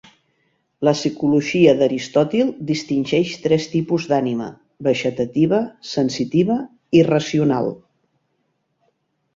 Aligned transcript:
La 0.87 0.93
psicologia 0.99 1.75
d'Aristòtil 1.81 2.49
distingeix 2.71 3.35
tres 3.45 3.69
tipus 3.75 4.09
d'ànima: 4.13 4.49
vegetativa, 4.89 5.61
sensitiva 5.95 6.61
i 7.03 7.07
racional. 7.13 7.73